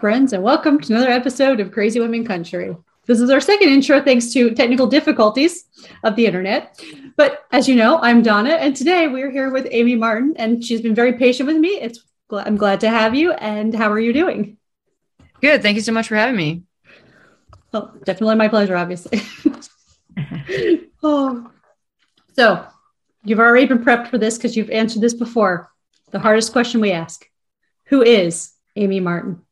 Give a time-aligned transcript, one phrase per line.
[0.00, 2.76] Friends, and welcome to another episode of Crazy Women Country.
[3.06, 5.64] This is our second intro, thanks to technical difficulties
[6.04, 6.80] of the internet.
[7.16, 10.80] But as you know, I'm Donna, and today we're here with Amy Martin, and she's
[10.80, 11.80] been very patient with me.
[11.80, 13.32] It's I'm glad to have you.
[13.32, 14.58] And how are you doing?
[15.40, 15.62] Good.
[15.62, 16.62] Thank you so much for having me.
[17.74, 19.20] Oh, definitely my pleasure, obviously.
[21.02, 21.50] oh,
[22.34, 22.64] so
[23.24, 25.72] you've already been prepped for this because you've answered this before.
[26.12, 27.28] The hardest question we ask:
[27.86, 29.42] Who is Amy Martin?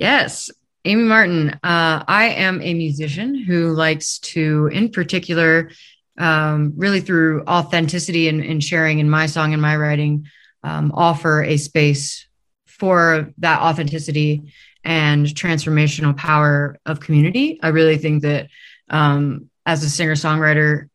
[0.00, 0.48] Yes,
[0.86, 1.50] Amy Martin.
[1.62, 5.70] Uh, I am a musician who likes to, in particular,
[6.18, 10.26] um, really through authenticity and, and, sharing in my song and my writing,
[10.62, 12.26] um, offer a space
[12.64, 17.60] for that authenticity and transformational power of community.
[17.62, 18.48] I really think that
[18.88, 20.88] um, as a singer songwriter,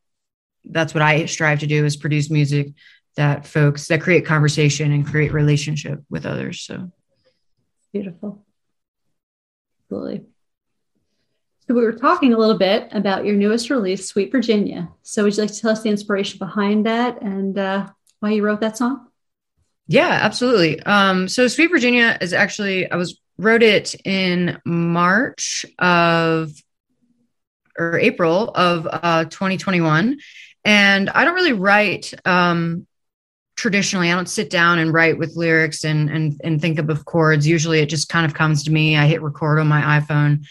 [0.64, 2.74] that's what I strive to do is produce music
[3.18, 6.62] that folks that create conversation and create relationship with others.
[6.62, 6.92] So
[7.94, 8.45] beautiful.
[9.86, 10.26] Absolutely.
[11.68, 14.90] So we were talking a little bit about your newest release, Sweet Virginia.
[15.02, 17.88] So would you like to tell us the inspiration behind that and uh,
[18.20, 19.08] why you wrote that song?
[19.88, 20.82] Yeah, absolutely.
[20.82, 26.52] Um, so Sweet Virginia is actually I was wrote it in March of
[27.78, 30.18] or April of uh, 2021,
[30.64, 32.88] and I don't really write um,
[33.56, 37.48] traditionally i don't sit down and write with lyrics and and and think of chords.
[37.48, 38.98] Usually it just kind of comes to me.
[38.98, 40.46] I hit record on my iphone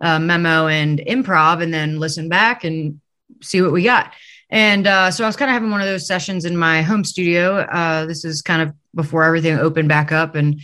[0.00, 3.00] uh, memo and improv and then listen back and
[3.42, 4.12] see what we got.
[4.50, 7.04] And uh, so i was kind of having one of those sessions in my home
[7.04, 7.58] studio.
[7.60, 10.60] Uh, this is kind of before everything opened back up and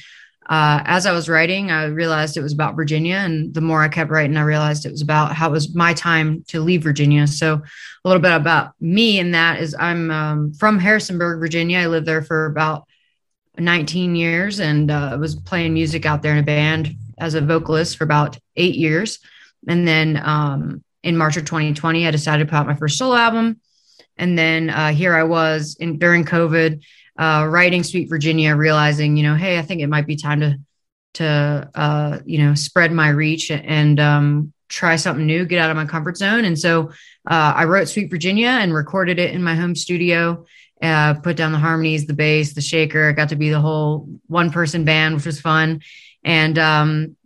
[0.49, 3.17] uh, as I was writing, I realized it was about Virginia.
[3.17, 5.93] And the more I kept writing, I realized it was about how it was my
[5.93, 7.27] time to leave Virginia.
[7.27, 11.81] So, a little bit about me in that is I'm um, from Harrisonburg, Virginia.
[11.81, 12.87] I lived there for about
[13.59, 17.97] 19 years and uh, was playing music out there in a band as a vocalist
[17.97, 19.19] for about eight years.
[19.67, 23.17] And then um, in March of 2020, I decided to put out my first solo
[23.17, 23.61] album.
[24.17, 26.85] And then uh, here I was in, during COVID
[27.19, 30.59] uh, writing Sweet Virginia, realizing, you know, hey, I think it might be time to
[31.15, 35.77] to uh, you know spread my reach and um, try something new, get out of
[35.77, 36.45] my comfort zone.
[36.45, 36.91] And so
[37.29, 40.45] uh, I wrote Sweet Virginia and recorded it in my home studio.
[40.83, 43.11] Uh, put down the harmonies, the bass, the shaker.
[43.13, 45.81] Got to be the whole one person band, which was fun.
[46.23, 47.17] And um,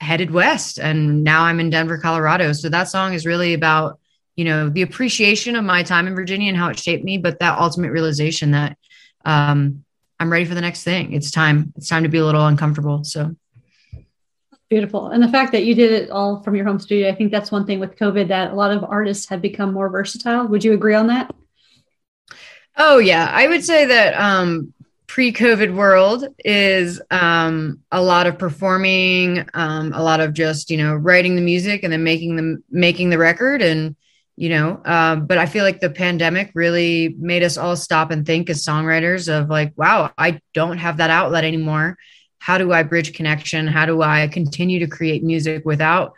[0.00, 0.78] headed west.
[0.78, 2.52] And now I'm in Denver, Colorado.
[2.52, 3.98] So that song is really about,
[4.36, 7.40] you know, the appreciation of my time in Virginia and how it shaped me, but
[7.40, 8.76] that ultimate realization that
[9.24, 9.84] um,
[10.20, 11.12] I'm ready for the next thing.
[11.12, 11.72] It's time.
[11.76, 13.04] It's time to be a little uncomfortable.
[13.04, 13.34] So
[14.70, 15.08] beautiful.
[15.08, 17.52] And the fact that you did it all from your home studio, I think that's
[17.52, 20.46] one thing with COVID that a lot of artists have become more versatile.
[20.48, 21.34] Would you agree on that?
[22.76, 24.72] Oh yeah, I would say that um,
[25.06, 30.94] pre-COVID world is um, a lot of performing, um, a lot of just you know
[30.94, 33.94] writing the music and then making them making the record and
[34.36, 38.26] you know um, but i feel like the pandemic really made us all stop and
[38.26, 41.96] think as songwriters of like wow i don't have that outlet anymore.
[42.38, 43.66] How do i bridge connection?
[43.66, 46.12] How do i continue to create music without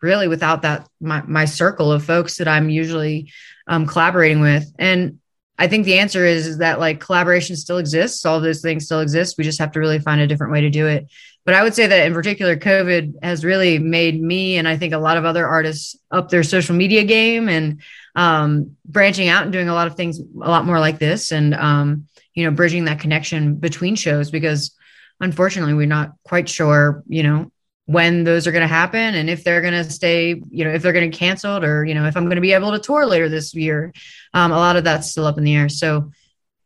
[0.00, 3.32] really without that my, my circle of folks that i'm usually
[3.66, 4.64] um, collaborating with?
[4.78, 5.18] And
[5.58, 8.24] i think the answer is, is that like collaboration still exists.
[8.24, 9.36] All those things still exist.
[9.36, 11.06] We just have to really find a different way to do it
[11.48, 14.92] but I would say that in particular, COVID has really made me and I think
[14.92, 17.80] a lot of other artists up their social media game and
[18.14, 21.54] um, branching out and doing a lot of things a lot more like this and,
[21.54, 24.76] um, you know, bridging that connection between shows because
[25.20, 27.50] unfortunately we're not quite sure, you know,
[27.86, 30.82] when those are going to happen and if they're going to stay, you know, if
[30.82, 33.06] they're going to canceled or, you know, if I'm going to be able to tour
[33.06, 33.94] later this year.
[34.34, 35.70] Um, a lot of that's still up in the air.
[35.70, 36.10] So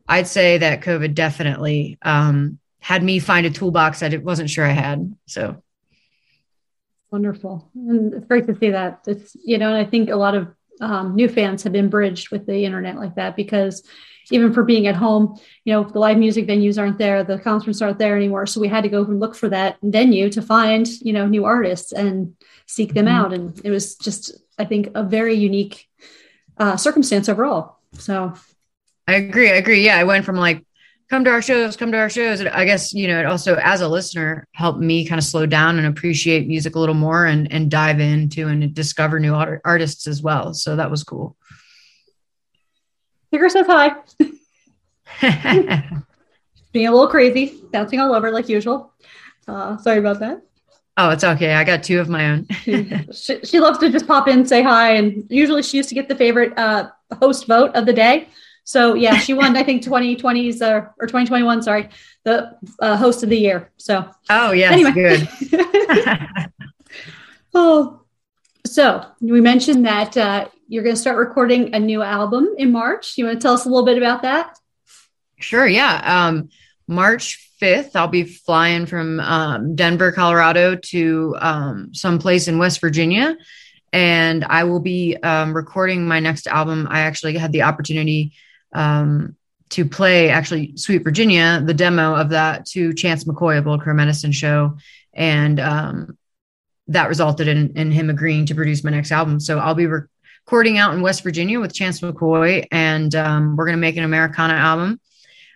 [0.08, 4.72] I'd say that COVID definitely um, had me find a toolbox I wasn't sure I
[4.72, 5.16] had.
[5.26, 5.62] So
[7.12, 7.70] wonderful.
[7.74, 9.02] And it's great to see that.
[9.06, 10.48] It's, you know, and I think a lot of
[10.80, 13.84] um, new fans have been bridged with the internet like that because
[14.32, 17.80] even for being at home, you know, the live music venues aren't there, the concerts
[17.80, 18.46] aren't there anymore.
[18.46, 21.44] So we had to go and look for that venue to find, you know, new
[21.44, 22.34] artists and
[22.66, 23.14] seek them mm-hmm.
[23.14, 23.32] out.
[23.32, 25.88] And it was just, I think, a very unique
[26.58, 27.78] uh, circumstance overall.
[27.92, 28.34] So
[29.06, 29.50] I agree.
[29.50, 29.84] I agree.
[29.84, 29.98] Yeah.
[29.98, 30.64] I went from like
[31.12, 32.40] come to our shows, come to our shows.
[32.40, 35.44] And I guess, you know, it also as a listener helped me kind of slow
[35.44, 39.60] down and appreciate music a little more and, and dive into and discover new art-
[39.62, 40.54] artists as well.
[40.54, 41.36] So that was cool.
[43.30, 43.92] Tigger says hi.
[46.72, 48.94] Being a little crazy, bouncing all over like usual.
[49.46, 50.40] Uh, sorry about that.
[50.96, 51.52] Oh, it's okay.
[51.52, 52.46] I got two of my own.
[53.12, 56.08] she, she, loves to just pop in, say hi, and usually she used to get
[56.08, 56.88] the favorite uh,
[57.20, 58.28] host vote of the day.
[58.64, 59.56] So yeah, she won.
[59.56, 61.62] I think 2020s uh, or 2021.
[61.62, 61.88] Sorry,
[62.24, 63.70] the uh, host of the year.
[63.76, 65.28] So oh yeah, anyway, good.
[67.54, 68.02] oh,
[68.66, 73.18] so we mentioned that uh, you're going to start recording a new album in March.
[73.18, 74.58] You want to tell us a little bit about that?
[75.38, 75.66] Sure.
[75.66, 76.00] Yeah.
[76.04, 76.48] Um,
[76.86, 83.36] March 5th, I'll be flying from um, Denver, Colorado to um, someplace in West Virginia.
[83.92, 86.88] And I will be um, recording my next album.
[86.90, 88.32] I actually had the opportunity
[88.72, 89.36] um,
[89.70, 93.94] to play actually Sweet Virginia, the demo of that to Chance McCoy of Old Crow
[93.94, 94.76] Medicine Show.
[95.14, 96.18] And um,
[96.88, 99.40] that resulted in, in him agreeing to produce my next album.
[99.40, 103.76] So I'll be recording out in West Virginia with Chance McCoy, and um, we're going
[103.76, 105.00] to make an Americana album.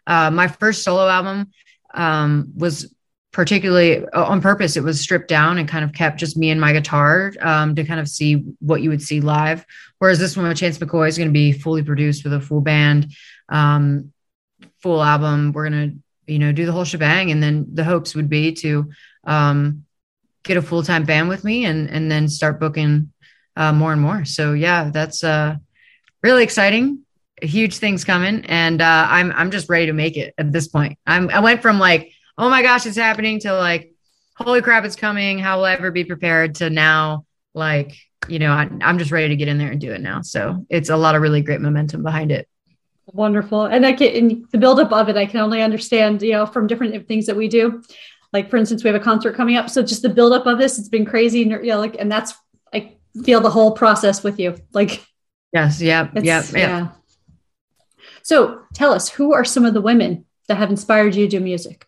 [0.06, 1.50] Uh, my first solo album
[1.92, 2.94] um, was
[3.36, 4.78] particularly uh, on purpose.
[4.78, 7.84] It was stripped down and kind of kept just me and my guitar um, to
[7.84, 9.66] kind of see what you would see live.
[9.98, 12.62] Whereas this one with Chance McCoy is going to be fully produced with a full
[12.62, 13.12] band,
[13.50, 14.10] um,
[14.78, 15.52] full album.
[15.52, 17.30] We're going to, you know, do the whole shebang.
[17.30, 18.90] And then the hopes would be to
[19.24, 19.84] um,
[20.42, 23.12] get a full time band with me and, and then start booking
[23.54, 24.24] uh, more and more.
[24.24, 25.56] So yeah, that's uh,
[26.22, 27.02] really exciting
[27.42, 30.98] huge things coming and uh, i'm i'm just ready to make it at this point
[31.06, 33.92] i'm i went from like oh my gosh it's happening to like
[34.36, 35.38] holy crap it's coming.
[35.38, 37.24] How will i ever be prepared to now
[37.54, 37.96] like
[38.28, 40.22] you know I, i'm just ready to get in there and do it now.
[40.22, 42.48] So it's a lot of really great momentum behind it.
[43.06, 43.66] Wonderful.
[43.66, 46.66] And i can in the buildup of it i can only understand you know from
[46.66, 47.82] different things that we do.
[48.32, 49.70] Like for instance we have a concert coming up.
[49.70, 52.34] So just the buildup of this it's been crazy you know like and that's
[52.72, 52.92] i
[53.24, 54.56] feel the whole process with you.
[54.72, 55.04] Like
[55.52, 56.52] yes yep yep, yep.
[56.52, 56.88] yeah.
[58.26, 61.40] So tell us, who are some of the women that have inspired you to do
[61.40, 61.86] music?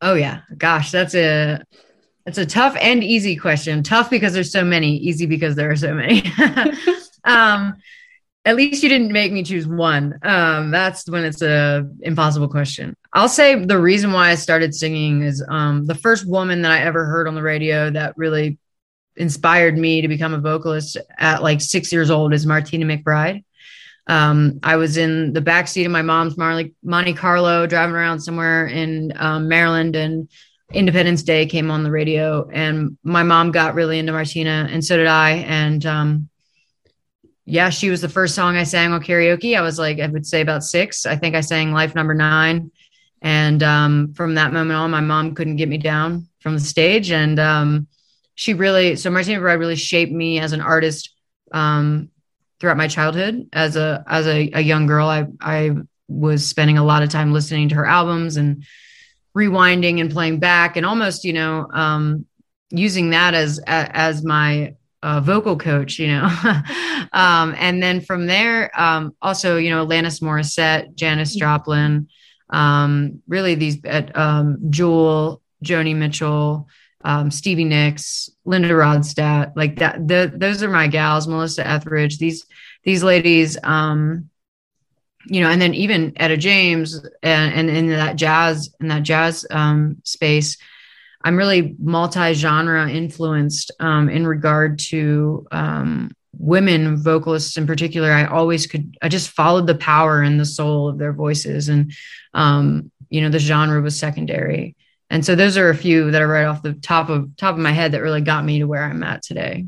[0.00, 1.62] Oh yeah, gosh, that's a
[2.24, 3.82] that's a tough and easy question.
[3.82, 6.24] Tough because there's so many, easy because there are so many.
[7.24, 7.76] um,
[8.44, 10.18] at least you didn't make me choose one.
[10.22, 12.96] Um, that's when it's a impossible question.
[13.12, 16.80] I'll say the reason why I started singing is um, the first woman that I
[16.80, 18.58] ever heard on the radio that really
[19.16, 23.44] inspired me to become a vocalist at like six years old is Martina McBride.
[24.06, 28.20] Um, I was in the back seat of my mom's Marley, Monte Carlo, driving around
[28.20, 30.28] somewhere in um, Maryland, and
[30.72, 34.96] Independence Day came on the radio, and my mom got really into Martina, and so
[34.96, 35.30] did I.
[35.30, 36.28] And um,
[37.44, 39.56] yeah, she was the first song I sang on karaoke.
[39.56, 41.06] I was like, I would say about six.
[41.06, 42.70] I think I sang Life Number Nine,
[43.22, 47.10] and um, from that moment on, my mom couldn't get me down from the stage,
[47.10, 47.88] and um,
[48.36, 51.10] she really, so Martina Bride really shaped me as an artist.
[51.52, 52.10] Um,
[52.60, 55.70] throughout my childhood as a as a, a young girl i i
[56.08, 58.64] was spending a lot of time listening to her albums and
[59.36, 62.24] rewinding and playing back and almost you know um,
[62.70, 66.24] using that as as my uh, vocal coach you know
[67.12, 71.40] um, and then from there um, also you know Alanis Morissette Janis mm-hmm.
[71.40, 72.08] Joplin
[72.50, 73.78] um, really these
[74.14, 76.68] um, Jewel Joni Mitchell
[77.06, 80.08] um, Stevie Nicks, Linda Ronstadt, like that.
[80.08, 81.28] The, those are my gals.
[81.28, 82.18] Melissa Etheridge.
[82.18, 82.46] These
[82.82, 83.56] these ladies.
[83.62, 84.28] Um,
[85.28, 89.46] you know, and then even Etta James and, and in that jazz in that jazz
[89.50, 90.56] um, space,
[91.24, 98.12] I'm really multi-genre influenced um, in regard to um, women vocalists in particular.
[98.12, 101.92] I always could I just followed the power and the soul of their voices, and
[102.34, 104.75] um, you know, the genre was secondary
[105.10, 107.60] and so those are a few that are right off the top of top of
[107.60, 109.66] my head that really got me to where I'm at today.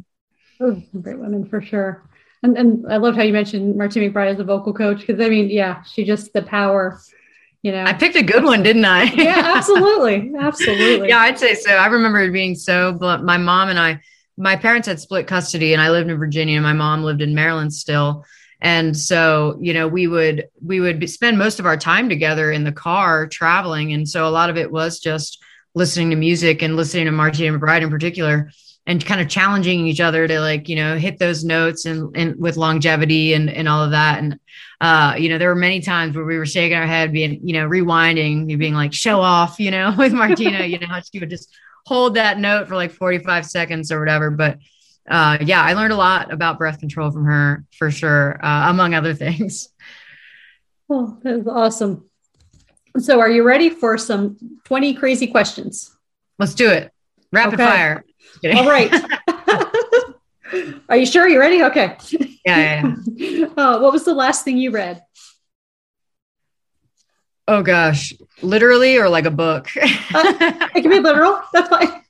[0.61, 2.09] Oh, great women for sure.
[2.43, 5.29] And and I loved how you mentioned Martina McBride as a vocal coach because I
[5.29, 7.01] mean, yeah, she just the power.
[7.63, 9.05] You know, I picked a good one, didn't I?
[9.15, 11.09] yeah, absolutely, absolutely.
[11.11, 11.73] yeah, I'd say so.
[11.73, 12.93] I remember it being so.
[12.93, 14.01] But my mom and I,
[14.37, 16.57] my parents had split custody, and I lived in Virginia.
[16.57, 18.25] And my mom lived in Maryland still,
[18.61, 22.65] and so you know we would we would spend most of our time together in
[22.65, 23.93] the car traveling.
[23.93, 25.43] And so a lot of it was just
[25.75, 28.51] listening to music and listening to martina mcbride in particular
[28.87, 32.37] and kind of challenging each other to like you know hit those notes and, and
[32.37, 34.19] with longevity and and all of that.
[34.19, 34.41] And
[34.81, 37.53] uh you know there were many times where we were shaking our head being you
[37.53, 41.55] know rewinding being like show off you know with martina you know she would just
[41.89, 44.31] hold that note for like 45 seconds or whatever.
[44.31, 44.59] But
[45.09, 48.95] uh, yeah, I learned a lot about breath control from her for sure, uh, among
[48.95, 49.69] other things.
[50.91, 52.09] Oh, that was awesome.
[52.99, 55.95] So, are you ready for some 20 crazy questions?
[56.39, 56.91] Let's do it.
[57.31, 57.65] Rapid okay.
[57.67, 58.05] fire.
[58.55, 58.91] All right.
[60.89, 61.63] are you sure you're ready?
[61.63, 61.97] Okay.
[62.11, 62.27] Yeah.
[62.47, 63.47] yeah, yeah.
[63.57, 65.03] Uh, what was the last thing you read?
[67.47, 68.13] Oh gosh,
[68.43, 69.69] literally or like a book?
[69.77, 69.85] uh,
[70.75, 71.41] it can be literal.
[71.53, 72.03] That's fine.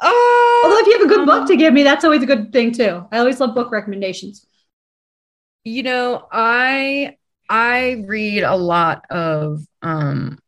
[0.00, 2.52] Oh, although if you have a good book to give me, that's always a good
[2.52, 3.04] thing too.
[3.10, 4.46] I always love book recommendations.
[5.64, 7.16] You know, I
[7.48, 10.38] I read a lot of um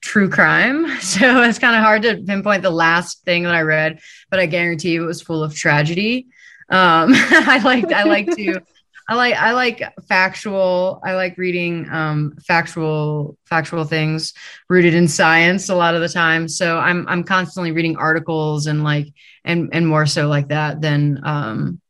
[0.00, 4.00] true crime, so it's kind of hard to pinpoint the last thing that I read,
[4.30, 6.26] but I guarantee you it was full of tragedy.
[6.68, 8.60] Um, I like I like to
[9.08, 11.00] I like I like factual.
[11.04, 14.34] I like reading um, factual factual things
[14.68, 16.48] rooted in science a lot of the time.
[16.48, 19.06] So I'm I'm constantly reading articles and like
[19.44, 21.80] and and more so like that than um,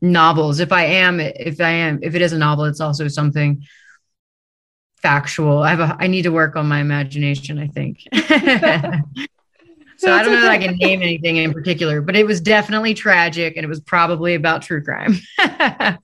[0.00, 0.58] novels.
[0.58, 3.62] If I am if I am if it is a novel, it's also something
[4.96, 5.62] factual.
[5.62, 7.56] I have a I need to work on my imagination.
[7.56, 8.00] I think.
[9.96, 12.94] so I don't know that I can name anything in particular, but it was definitely
[12.94, 15.14] tragic and it was probably about true crime.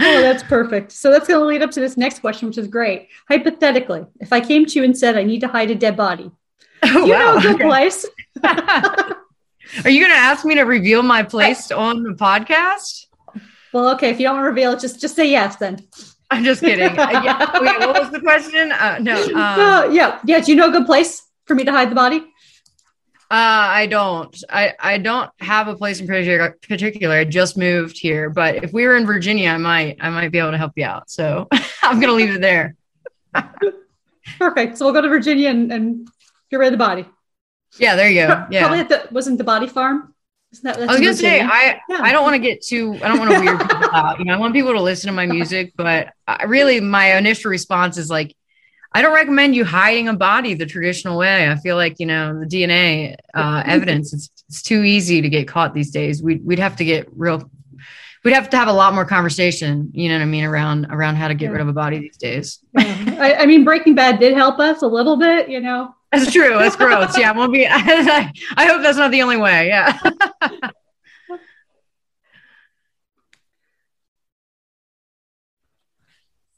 [0.00, 0.92] oh, that's perfect.
[0.92, 3.08] So that's going to lead up to this next question, which is great.
[3.28, 6.30] Hypothetically, if I came to you and said I need to hide a dead body,
[6.82, 7.18] oh, you wow.
[7.18, 7.64] know a good okay.
[7.64, 8.06] place.
[9.84, 13.06] Are you going to ask me to reveal my place on the podcast?
[13.72, 14.10] Well, okay.
[14.10, 15.78] If you don't want to reveal it, just just say yes then.
[16.30, 16.98] I'm just kidding.
[16.98, 17.60] uh, yeah.
[17.60, 18.72] Wait, what was the question?
[18.72, 19.22] Uh, no.
[19.24, 20.20] Um, uh, yeah.
[20.24, 20.40] Yeah.
[20.40, 22.24] Do you know a good place for me to hide the body?
[23.28, 24.44] Uh, I don't.
[24.48, 27.14] I, I don't have a place in particular.
[27.16, 30.38] I just moved here, but if we were in Virginia, I might I might be
[30.38, 31.10] able to help you out.
[31.10, 31.48] So
[31.82, 32.76] I'm gonna leave it there.
[34.38, 34.78] Perfect.
[34.78, 36.08] So we'll go to Virginia and, and
[36.52, 37.04] get rid of the body.
[37.78, 38.46] Yeah, there you go.
[38.50, 40.14] Yeah, probably at the wasn't the body farm.
[40.62, 41.98] That, I was gonna say I yeah.
[42.00, 44.20] I don't want to get too I don't want to weird people out.
[44.20, 47.50] You know, I want people to listen to my music, but I, really my initial
[47.50, 48.36] response is like
[48.96, 51.50] I don't recommend you hiding a body the traditional way.
[51.50, 55.46] I feel like, you know, the DNA uh, evidence, it's, it's too easy to get
[55.46, 56.22] caught these days.
[56.22, 57.50] We'd, we'd have to get real,
[58.24, 61.16] we'd have to have a lot more conversation, you know what I mean, around, around
[61.16, 61.50] how to get yeah.
[61.50, 62.60] rid of a body these days.
[62.72, 63.18] Yeah.
[63.20, 65.94] I, I, mean, Breaking Bad did help us a little bit, you know.
[66.10, 66.56] That's true.
[66.58, 67.18] That's gross.
[67.18, 67.32] Yeah.
[67.32, 69.68] Won't be, I hope that's not the only way.
[69.68, 69.98] Yeah.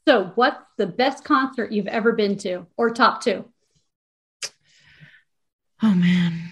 [0.07, 3.45] So, what's the best concert you've ever been to, or top two?
[5.81, 6.51] Oh man,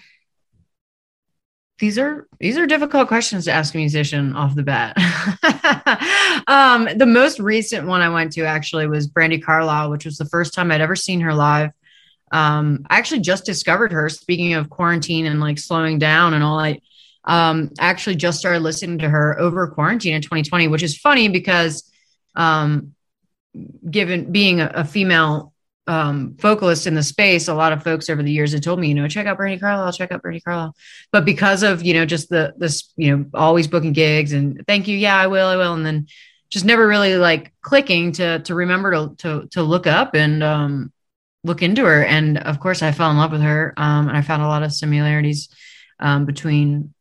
[1.78, 4.96] these are these are difficult questions to ask a musician off the bat.
[6.48, 10.24] um, the most recent one I went to actually was Brandi Carlile, which was the
[10.24, 11.70] first time I'd ever seen her live.
[12.32, 14.08] Um, I actually just discovered her.
[14.08, 16.80] Speaking of quarantine and like slowing down and all, I
[17.24, 21.90] um, actually just started listening to her over quarantine in 2020, which is funny because
[22.34, 22.94] um,
[23.90, 25.52] given being a, a female
[25.86, 28.88] um, vocalist in the space, a lot of folks over the years had told me,
[28.88, 30.76] you know, check out Brandi Carlile, check out Brandi Carlile.
[31.12, 34.86] But because of, you know, just the, this, you know, always booking gigs and thank
[34.86, 34.96] you.
[34.96, 35.72] Yeah, I will, I will.
[35.72, 36.06] And then
[36.50, 40.92] just never really like clicking to, to remember to, to, to look up and, um,
[41.42, 42.04] look into her.
[42.04, 43.72] And of course I fell in love with her.
[43.76, 45.48] Um, and I found a lot of similarities,
[45.98, 46.92] um, between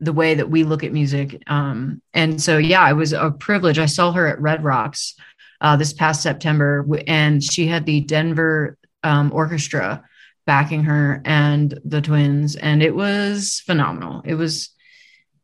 [0.00, 1.42] the way that we look at music.
[1.46, 3.78] Um, and so, yeah, it was a privilege.
[3.78, 5.14] I saw her at Red Rocks,
[5.60, 10.04] uh, this past September, and she had the Denver um, Orchestra
[10.46, 14.22] backing her and the twins, and it was phenomenal.
[14.24, 14.70] It was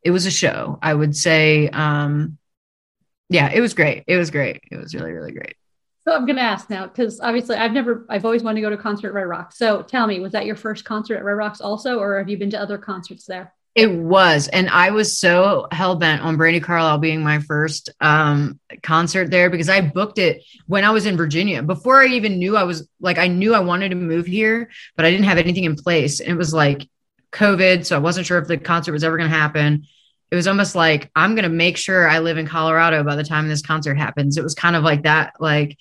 [0.03, 0.79] it was a show.
[0.83, 2.39] I would say, um,
[3.29, 4.05] yeah, it was great.
[4.07, 4.61] It was great.
[4.71, 5.57] It was really really great.
[6.07, 8.69] So I'm going to ask now because obviously I've never, I've always wanted to go
[8.69, 9.57] to concert at Red Rocks.
[9.57, 12.37] So tell me, was that your first concert at Red Rocks also, or have you
[12.37, 13.55] been to other concerts there?
[13.75, 14.47] It was.
[14.47, 19.51] And I was so hell bent on Brandi Carlile being my first um, concert there
[19.51, 22.89] because I booked it when I was in Virginia before I even knew I was
[23.01, 26.21] like, I knew I wanted to move here, but I didn't have anything in place.
[26.21, 26.89] And it was like
[27.33, 27.85] COVID.
[27.85, 29.87] So I wasn't sure if the concert was ever going to happen.
[30.31, 33.25] It was almost like, I'm going to make sure I live in Colorado by the
[33.25, 34.37] time this concert happens.
[34.37, 35.77] It was kind of like that, like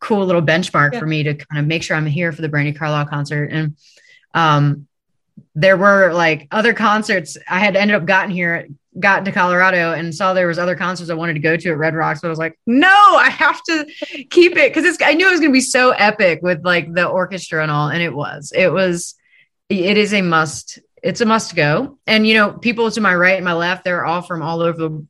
[0.00, 0.98] cool little benchmark yeah.
[0.98, 3.50] for me to kind of make sure I'm here for the Brandi Carlile concert.
[3.52, 3.76] And,
[4.34, 4.86] um,
[5.54, 10.14] there were like other concerts I had ended up gotten here, gotten to Colorado and
[10.14, 12.30] saw there was other concerts I wanted to go to at Red Rocks, but I
[12.30, 13.86] was like, no, I have to
[14.30, 17.62] keep it because I knew it was gonna be so epic with like the orchestra
[17.62, 18.52] and all, and it was.
[18.54, 19.14] It was
[19.68, 20.78] it is a must.
[21.02, 21.98] It's a must go.
[22.06, 24.78] And you know, people to my right and my left, they're all from all over
[24.78, 25.06] the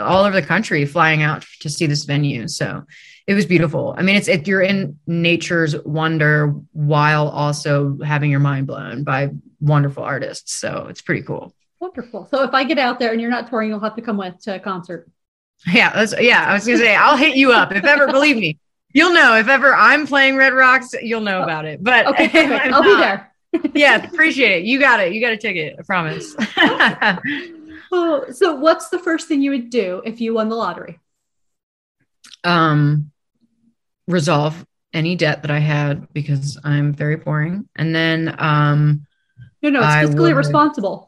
[0.00, 2.48] all over the country flying out to see this venue.
[2.48, 2.84] So
[3.26, 3.94] it was beautiful.
[3.96, 9.30] I mean, it's if you're in nature's wonder while also having your mind blown by
[9.60, 10.54] wonderful artists.
[10.54, 11.54] So it's pretty cool.
[11.80, 12.26] Wonderful.
[12.30, 14.38] So if I get out there and you're not touring, you'll have to come with
[14.42, 15.08] to a concert.
[15.66, 16.44] Yeah, yeah.
[16.46, 18.06] I was gonna say I'll hit you up if ever.
[18.06, 18.58] believe me,
[18.92, 21.82] you'll know if ever I'm playing Red Rocks, you'll know about it.
[21.82, 22.70] But okay.
[22.70, 23.30] I'll be there.
[23.74, 24.64] yeah, appreciate it.
[24.64, 25.12] You got it.
[25.12, 25.76] You got a ticket.
[25.78, 26.34] I promise.
[27.92, 30.98] oh, so what's the first thing you would do if you won the lottery?
[32.44, 33.10] Um,
[34.06, 39.06] resolve any debt that I had because I'm very boring, and then um,
[39.62, 41.06] no, no, it's fiscally would, responsible.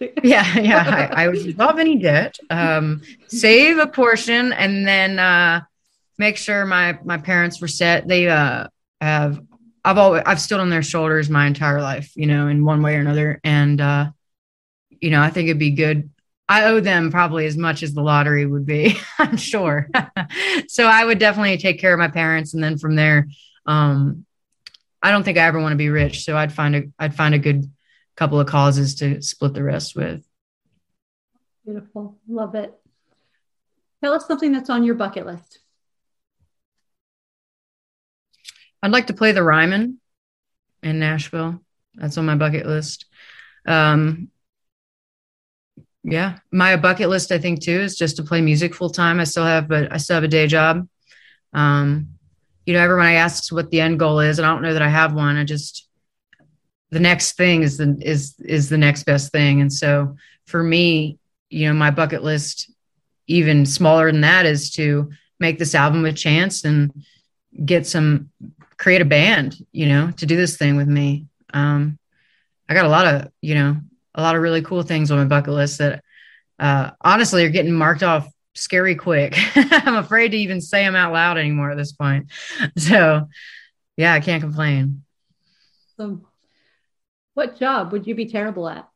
[0.22, 1.10] yeah, yeah.
[1.12, 5.60] I, I, would resolve any debt, um, save a portion, and then uh,
[6.18, 8.08] make sure my my parents were set.
[8.08, 8.68] They uh,
[9.00, 9.40] have
[9.84, 12.96] I've always I've stood on their shoulders my entire life, you know, in one way
[12.96, 14.10] or another, and uh,
[15.00, 16.10] you know, I think it'd be good.
[16.48, 19.88] I owe them probably as much as the lottery would be, I'm sure.
[20.66, 23.28] so I would definitely take care of my parents, and then from there,
[23.66, 24.24] um,
[25.02, 27.34] I don't think I ever want to be rich, so I'd find a I'd find
[27.34, 27.70] a good
[28.20, 30.22] couple of causes to split the rest with.
[31.64, 32.18] Beautiful.
[32.28, 32.78] Love it.
[34.04, 35.60] Tell us something that's on your bucket list.
[38.82, 40.00] I'd like to play the Ryman
[40.82, 41.62] in Nashville.
[41.94, 43.06] That's on my bucket list.
[43.64, 44.28] Um,
[46.04, 49.18] yeah, my bucket list, I think too, is just to play music full time.
[49.18, 50.86] I still have, but I still have a day job.
[51.54, 52.10] Um,
[52.66, 54.90] you know, everyone asks what the end goal is, and I don't know that I
[54.90, 55.36] have one.
[55.36, 55.89] I just
[56.90, 59.60] the next thing is the is is the next best thing.
[59.60, 60.16] And so
[60.46, 61.18] for me
[61.50, 62.70] you know my bucket list
[63.26, 66.92] even smaller than that is to make this album a chance and
[67.64, 68.30] get some
[68.76, 71.26] create a band you know to do this thing with me.
[71.52, 71.98] Um
[72.68, 73.76] i got a lot of you know
[74.14, 76.02] a lot of really cool things on my bucket list that
[76.58, 79.34] uh honestly are getting marked off scary quick.
[79.54, 82.26] I'm afraid to even say them out loud anymore at this point.
[82.76, 83.28] So
[83.96, 85.02] yeah i can't complain.
[85.96, 86.20] So
[87.40, 88.86] what job would you be terrible at?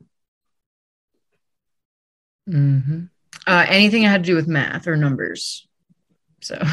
[2.47, 3.05] Mm-hmm.
[3.47, 5.67] Uh, anything I had to do with math or numbers.
[6.41, 6.63] So,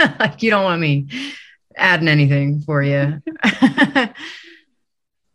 [0.00, 1.06] like, you don't want me
[1.76, 3.22] adding anything for you.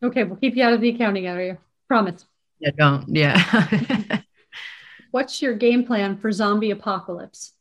[0.04, 1.58] okay, we'll keep you out of the accounting area.
[1.88, 2.26] Promise.
[2.60, 3.16] Yeah, don't.
[3.16, 4.22] Yeah.
[5.12, 7.54] What's your game plan for zombie apocalypse?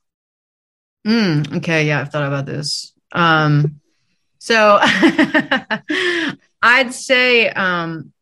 [1.06, 2.92] Mm, okay, yeah, I've thought about this.
[3.12, 3.80] Um,
[4.40, 4.80] so
[6.62, 8.12] I'd say um,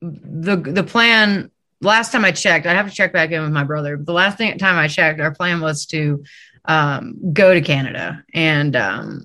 [0.00, 1.50] the the plan.
[1.82, 3.98] Last time I checked, I'd have to check back in with my brother.
[3.98, 6.24] The last thing, time I checked, our plan was to
[6.64, 9.24] um, go to Canada and um,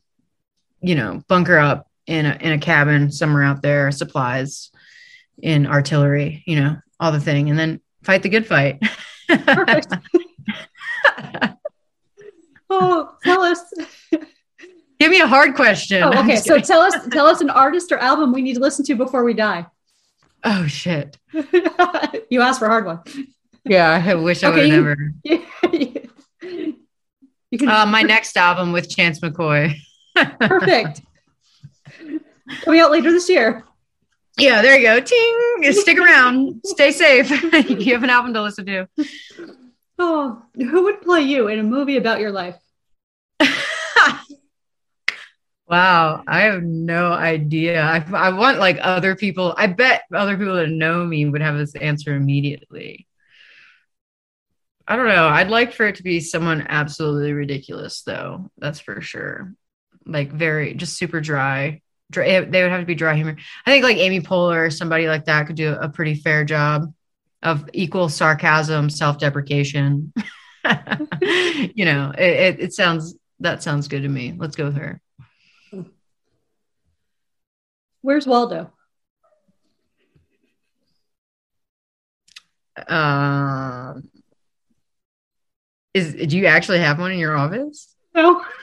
[0.82, 4.72] you know bunker up in a in a cabin somewhere out there, supplies,
[5.42, 8.82] in artillery, you know, all the thing, and then fight the good fight.
[9.28, 9.94] Perfect.
[12.70, 13.74] oh, tell us
[15.02, 16.04] Give me a hard question.
[16.04, 16.36] Oh, okay.
[16.36, 19.24] So tell us tell us an artist or album we need to listen to before
[19.24, 19.66] we die.
[20.44, 21.18] Oh shit.
[22.30, 23.00] you asked for a hard one.
[23.66, 25.14] Yeah, I wish I okay, would have never.
[27.50, 29.74] you can uh, my next album with Chance McCoy.
[30.40, 31.02] Perfect.
[32.62, 33.64] Coming out later this year.
[34.38, 35.00] Yeah, there you go.
[35.00, 35.74] Ting.
[35.74, 36.62] Stick around.
[36.64, 37.32] Stay safe.
[37.68, 38.88] you have an album to listen to.
[39.98, 42.56] Oh, who would play you in a movie about your life?
[45.72, 47.82] Wow, I have no idea.
[47.82, 49.54] I, I want like other people.
[49.58, 53.08] I bet other people that know me would have this answer immediately.
[54.88, 55.28] I don't know.
[55.28, 58.52] I'd like for it to be someone absolutely ridiculous, though.
[58.58, 59.54] That's for sure.
[60.06, 61.82] Like very, just super dry.
[62.12, 62.28] dry.
[62.28, 63.38] Eh, they would have to be dry humor.
[63.66, 66.94] I think like Amy Poehler or somebody like that could do a pretty fair job
[67.44, 70.12] of equal sarcasm, self-deprecation.
[71.22, 74.34] you know, it, it, it sounds that sounds good to me.
[74.38, 75.00] Let's go with her.
[78.02, 78.72] Where's Waldo?
[82.88, 84.10] Um,
[85.94, 87.96] is do you actually have one in your office?
[88.16, 88.44] No.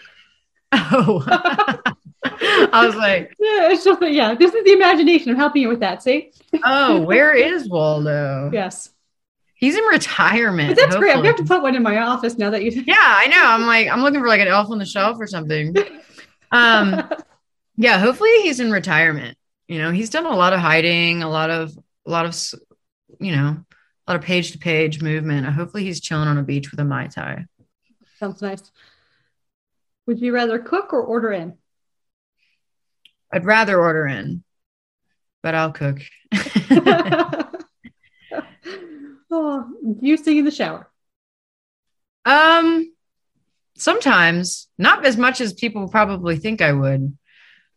[0.70, 1.24] Oh,
[2.24, 4.35] I was like, yeah, it's just yeah.
[4.35, 5.31] This is the imagination.
[5.31, 6.03] I'm helping you with that.
[6.03, 6.31] See?
[6.62, 8.51] oh, where is Waldo?
[8.53, 8.90] Yes.
[9.55, 10.68] He's in retirement.
[10.68, 11.01] But that's hopefully.
[11.01, 11.12] great.
[11.12, 12.83] I'm gonna have to put one in my office now that you.
[12.87, 13.42] Yeah, I know.
[13.42, 15.74] I'm like, I'm looking for like an elf on the shelf or something.
[16.53, 17.09] Um,
[17.79, 19.38] yeah, hopefully he's in retirement.
[19.69, 22.37] You know, he's done a lot of hiding, a lot of a lot of
[23.21, 23.64] you know,
[24.07, 25.47] a lot of page to page movement.
[25.47, 27.47] Hopefully he's chilling on a beach with a mai tai.
[28.19, 28.73] Sounds nice.
[30.07, 31.57] Would you rather cook or order in?
[33.33, 34.43] I'd rather order in,
[35.43, 36.01] but I'll cook.
[39.31, 39.69] oh,
[40.01, 40.91] you sing in the shower?
[42.25, 42.93] Um,
[43.77, 47.17] sometimes, not as much as people probably think I would.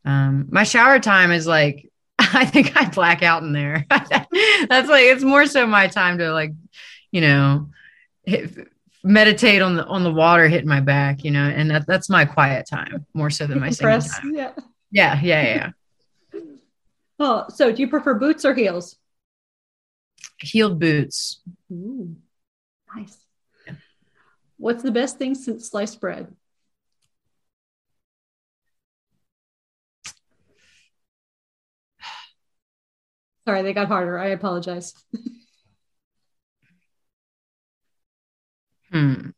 [0.06, 3.86] Um, my shower time is like, I think I black out in there.
[3.90, 6.52] That's like, it's more so my time to like,
[7.12, 7.70] you know,
[8.24, 8.68] hit,
[9.04, 12.26] meditate on the on the water hitting my back, you know, and that, that's my
[12.26, 14.34] quiet time more so than my singing time.
[14.36, 14.52] Yeah.
[14.92, 15.72] Yeah, yeah,
[16.34, 16.42] yeah.
[17.20, 18.98] Oh, so do you prefer boots or heels?
[20.40, 21.42] Heeled boots.
[21.72, 22.16] Ooh,
[22.96, 23.18] nice.
[23.66, 23.74] Yeah.
[24.58, 26.34] What's the best thing since sliced bread?
[33.46, 34.20] Sorry, they got harder.
[34.20, 34.94] I apologize.
[38.92, 39.30] hmm.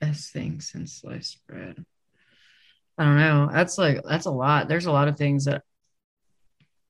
[0.00, 1.84] Best thing since sliced bread.
[2.96, 3.50] I don't know.
[3.52, 4.68] That's like that's a lot.
[4.68, 5.62] There's a lot of things that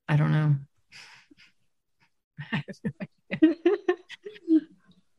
[0.08, 0.56] I don't know.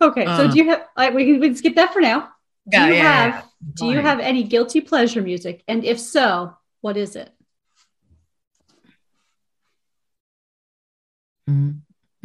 [0.01, 0.87] okay, so um, do you have?
[0.97, 2.29] Like, we can, we can skip that for now.
[2.67, 3.33] Do yeah, you yeah, have?
[3.33, 3.41] Yeah.
[3.75, 5.63] Do you have any guilty pleasure music?
[5.67, 7.31] And if so, what is it?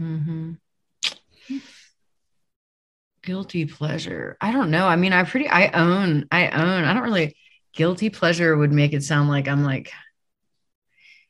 [0.01, 0.53] Mm-hmm.
[3.23, 4.37] Guilty pleasure.
[4.41, 4.87] I don't know.
[4.87, 7.37] I mean, I pretty, I own, I own, I don't really,
[7.73, 9.93] guilty pleasure would make it sound like I'm like,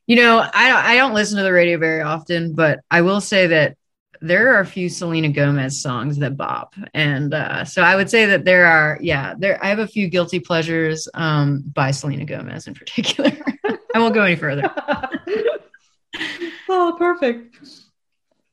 [0.07, 3.21] you know, I don't, I don't listen to the radio very often, but I will
[3.21, 3.77] say that
[4.21, 6.75] there are a few Selena Gomez songs that bop.
[6.93, 10.09] And uh, so I would say that there are, yeah, there, I have a few
[10.09, 13.33] guilty pleasures um, by Selena Gomez in particular.
[13.95, 14.71] I won't go any further.
[16.69, 17.57] oh, perfect.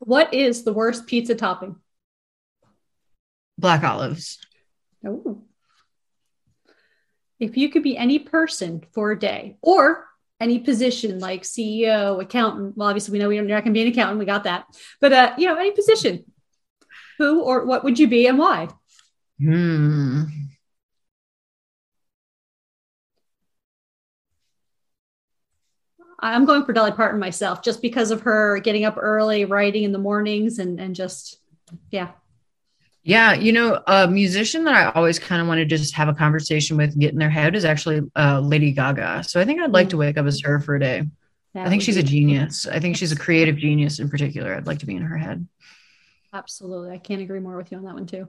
[0.03, 1.75] What is the worst pizza topping?
[3.57, 4.39] Black olives.
[5.05, 5.43] Oh.
[7.39, 10.07] If you could be any person for a day or
[10.39, 13.91] any position like CEO, accountant, well, obviously we know you're not going to be an
[13.91, 14.17] accountant.
[14.17, 14.65] We got that.
[14.99, 16.25] But, uh, you know, any position,
[17.19, 18.69] who or what would you be and why?
[19.39, 20.23] Hmm.
[26.21, 29.91] I'm going for Dolly Parton myself, just because of her getting up early, writing in
[29.91, 31.37] the mornings, and and just
[31.89, 32.11] yeah.
[33.03, 36.13] Yeah, you know, a musician that I always kind of want to just have a
[36.13, 39.23] conversation with, get in their head, is actually uh, Lady Gaga.
[39.23, 41.03] So I think I'd like to wake up as her for a day.
[41.55, 42.67] That I think she's a genius.
[42.67, 44.53] I think she's a creative genius in particular.
[44.53, 45.47] I'd like to be in her head.
[46.31, 48.27] Absolutely, I can't agree more with you on that one too.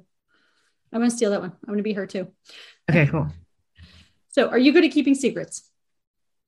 [0.93, 1.53] I'm going to steal that one.
[1.53, 2.29] I'm going to be her too.
[2.91, 3.29] Okay, cool.
[4.31, 5.69] So, are you good at keeping secrets?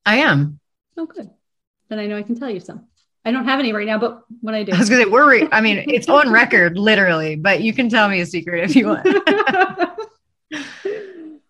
[0.07, 0.61] I am.
[0.97, 1.31] Oh, good.
[1.89, 2.87] Then I know I can tell you some.
[3.25, 5.29] I don't have any right now, but when I do, I was gonna say we're.
[5.29, 7.37] Re- I mean, it's on record, literally.
[7.37, 9.07] But you can tell me a secret if you want.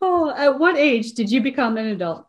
[0.00, 2.26] oh, at what age did you become an adult?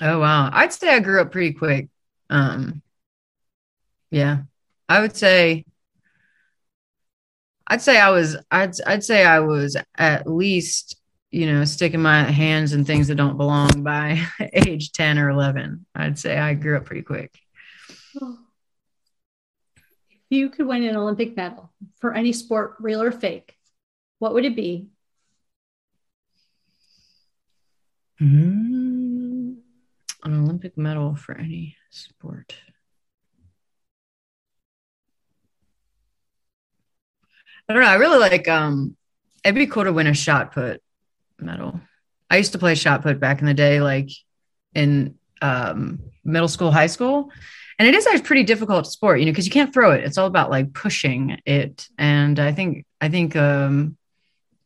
[0.00, 1.88] Oh wow, I'd say I grew up pretty quick.
[2.28, 2.82] Um,
[4.10, 4.42] yeah,
[4.88, 5.64] I would say.
[7.66, 8.36] I'd say I was.
[8.50, 8.74] I'd.
[8.86, 10.99] I'd say I was at least
[11.30, 14.20] you know, sticking my hands in things that don't belong by
[14.52, 15.86] age 10 or 11.
[15.94, 17.32] I'd say I grew up pretty quick.
[18.14, 18.36] If
[20.30, 23.56] you could win an Olympic medal for any sport, real or fake,
[24.18, 24.88] what would it be?
[28.20, 29.56] Mm,
[30.24, 32.54] an Olympic medal for any sport.
[37.68, 37.88] I don't know.
[37.88, 38.96] I really like um
[39.44, 40.82] it'd be cool to win a shot put
[41.42, 41.80] medal.
[42.30, 44.10] I used to play shot put back in the day, like
[44.74, 47.30] in um, middle school, high school.
[47.78, 50.04] And it is a pretty difficult sport, you know, because you can't throw it.
[50.04, 51.88] It's all about like pushing it.
[51.96, 53.96] And I think, I think, um,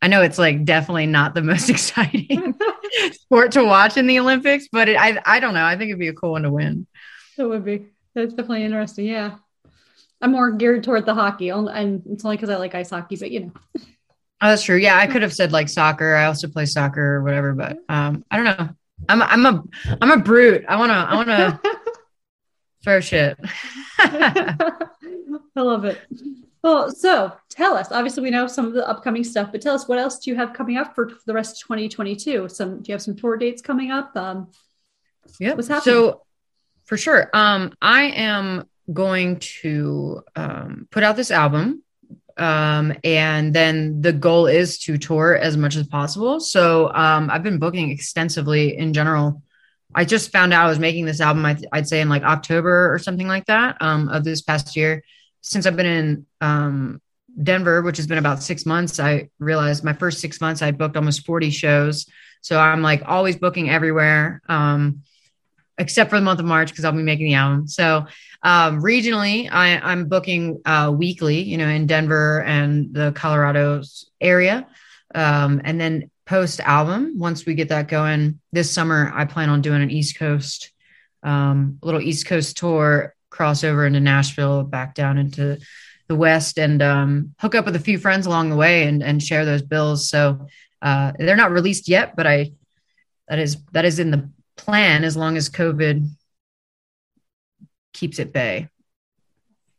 [0.02, 2.54] I know it's like definitely not the most exciting
[3.12, 5.64] sport to watch in the Olympics, but it, I, I don't know.
[5.64, 6.86] I think it'd be a cool one to win.
[7.38, 7.86] It would be.
[8.14, 9.06] That's definitely interesting.
[9.06, 9.36] Yeah.
[10.20, 13.30] I'm more geared toward the hockey, and it's only because I like ice hockey, but
[13.30, 13.52] you know.
[14.40, 14.76] Oh, that's true.
[14.76, 16.14] Yeah, I could have said like soccer.
[16.14, 18.68] I also play soccer or whatever, but um, I don't know.
[19.08, 19.64] I'm a, I'm a
[20.00, 20.64] I'm a brute.
[20.68, 21.60] I wanna I wanna
[22.84, 23.38] throw shit.
[23.98, 26.00] I love it.
[26.62, 27.92] Well, so tell us.
[27.92, 30.36] Obviously, we know some of the upcoming stuff, but tell us what else do you
[30.36, 32.48] have coming up for the rest of 2022?
[32.48, 34.16] Some do you have some tour dates coming up?
[34.16, 34.50] Um,
[35.38, 35.94] yeah, what's happening?
[35.94, 36.22] So
[36.84, 41.82] for sure, um, I am going to um, put out this album
[42.36, 46.40] um, and then the goal is to tour as much as possible.
[46.40, 49.42] So um, I've been booking extensively in general.
[49.94, 52.92] I just found out I was making this album, I'd, I'd say in like October
[52.92, 55.04] or something like that um, of this past year.
[55.40, 57.00] Since I've been in um,
[57.40, 60.96] Denver, which has been about six months, I realized my first six months I booked
[60.96, 62.06] almost 40 shows.
[62.40, 65.02] So I'm like always booking everywhere, um,
[65.78, 67.66] except for the month of March because I'll be making the album.
[67.66, 68.06] So
[68.42, 73.82] um, regionally, I, am booking uh, weekly, you know, in Denver and the Colorado
[74.20, 74.66] area.
[75.14, 79.62] Um, and then post album, once we get that going this summer, I plan on
[79.62, 80.72] doing an East Coast,
[81.22, 85.58] um, little East Coast tour crossover into Nashville, back down into
[86.08, 89.22] the West, and um, hook up with a few friends along the way and, and
[89.22, 90.08] share those bills.
[90.08, 90.46] So
[90.82, 92.52] uh, they're not released yet, but I
[93.28, 96.08] that is that is in the plan as long as COVID
[97.92, 98.68] keeps at bay.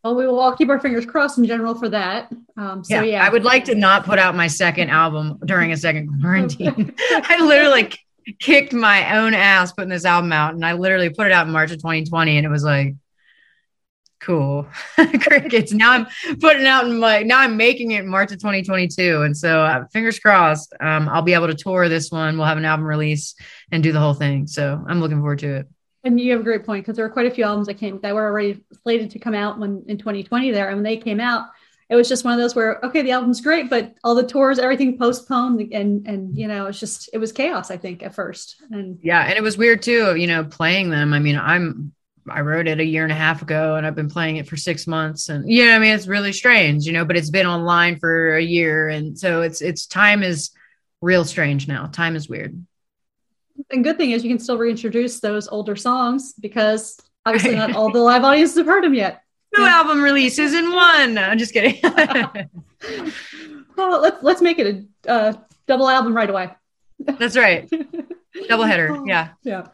[0.03, 2.31] Well, we will all keep our fingers crossed in general for that.
[2.57, 5.71] Um, so yeah, yeah, I would like to not put out my second album during
[5.71, 6.93] a second quarantine.
[7.09, 7.91] I literally
[8.39, 11.53] kicked my own ass putting this album out, and I literally put it out in
[11.53, 12.93] March of 2020, and it was like,
[14.25, 14.67] cool,
[15.21, 15.71] crickets.
[15.71, 16.07] now I'm
[16.39, 20.19] putting out in my now I'm making it March of 2022, and so uh, fingers
[20.19, 22.38] crossed, um, I'll be able to tour this one.
[22.38, 23.35] We'll have an album release
[23.71, 24.47] and do the whole thing.
[24.47, 25.67] So I'm looking forward to it.
[26.03, 27.99] And you have a great point because there were quite a few albums that came
[28.01, 30.67] that were already slated to come out when in 2020 there.
[30.67, 31.47] And when they came out,
[31.89, 34.57] it was just one of those where, okay, the album's great, but all the tours,
[34.57, 38.55] everything postponed and, and, you know, it's just, it was chaos, I think at first.
[38.71, 39.21] And yeah.
[39.21, 41.13] And it was weird too, you know, playing them.
[41.13, 41.93] I mean, I'm,
[42.29, 44.57] I wrote it a year and a half ago and I've been playing it for
[44.57, 47.29] six months and yeah, you know, I mean, it's really strange, you know, but it's
[47.29, 48.89] been online for a year.
[48.89, 50.51] And so it's, it's time is
[51.01, 51.88] real strange now.
[51.88, 52.59] Time is weird
[53.71, 57.91] and good thing is you can still reintroduce those older songs because obviously not all
[57.91, 59.21] the live audiences have heard them yet.
[59.55, 59.77] Two yeah.
[59.77, 61.17] album releases in one.
[61.17, 61.79] I'm just kidding.
[63.77, 65.33] well, let's let's make it a uh,
[65.67, 66.49] double album right away.
[66.99, 67.71] That's right.
[68.47, 69.01] Double header.
[69.05, 69.29] Yeah.
[69.43, 69.67] Yeah.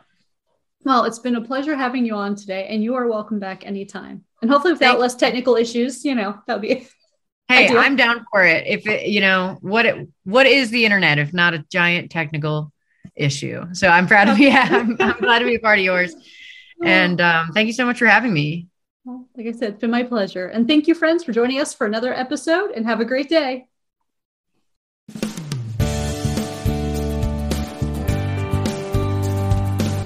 [0.84, 4.24] Well, it's been a pleasure having you on today, and you are welcome back anytime.
[4.42, 5.02] And hopefully, without Thanks.
[5.02, 6.88] less technical issues, you know, that'll be.
[7.48, 7.80] Hey, ideal.
[7.80, 8.66] I'm down for it.
[8.66, 12.72] If it, you know what it, what is the internet if not a giant technical
[13.14, 13.66] issue.
[13.74, 14.50] So I'm proud of you.
[14.54, 16.16] I'm, I'm glad to be a part of yours.
[16.84, 18.68] And um, thank you so much for having me.
[19.06, 20.48] Well, like I said, it's been my pleasure.
[20.48, 23.68] And thank you, friends, for joining us for another episode and have a great day.